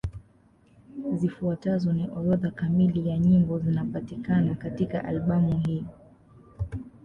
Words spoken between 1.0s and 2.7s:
Zifuatazo ni orodha